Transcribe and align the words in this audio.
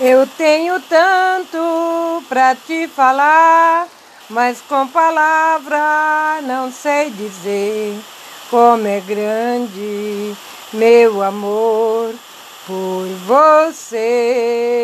Eu 0.00 0.26
tenho 0.26 0.80
tanto 0.80 2.22
para 2.26 2.54
te 2.54 2.88
falar, 2.88 3.86
mas 4.30 4.62
com 4.66 4.88
palavra 4.88 6.40
não 6.42 6.72
sei 6.72 7.10
dizer 7.10 8.00
como 8.48 8.86
é 8.86 8.98
grande 9.00 10.34
meu 10.72 11.22
amor 11.22 12.14
por 12.66 13.06
você. 13.26 14.79